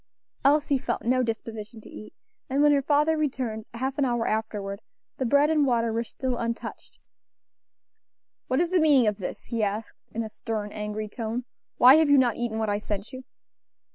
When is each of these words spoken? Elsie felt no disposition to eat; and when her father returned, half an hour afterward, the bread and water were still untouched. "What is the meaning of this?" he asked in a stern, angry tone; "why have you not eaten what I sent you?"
Elsie 0.43 0.79
felt 0.79 1.03
no 1.03 1.21
disposition 1.21 1.79
to 1.79 1.87
eat; 1.87 2.11
and 2.49 2.63
when 2.63 2.71
her 2.71 2.81
father 2.81 3.15
returned, 3.15 3.65
half 3.75 3.99
an 3.99 4.03
hour 4.03 4.25
afterward, 4.27 4.81
the 5.17 5.27
bread 5.27 5.51
and 5.51 5.63
water 5.63 5.93
were 5.93 6.03
still 6.03 6.37
untouched. 6.37 6.97
"What 8.47 8.59
is 8.59 8.71
the 8.71 8.79
meaning 8.79 9.05
of 9.05 9.19
this?" 9.19 9.43
he 9.45 9.61
asked 9.61 10.05
in 10.11 10.23
a 10.23 10.27
stern, 10.29 10.71
angry 10.71 11.07
tone; 11.07 11.45
"why 11.77 11.97
have 11.97 12.09
you 12.09 12.17
not 12.17 12.35
eaten 12.37 12.57
what 12.57 12.67
I 12.67 12.79
sent 12.79 13.13
you?" 13.13 13.25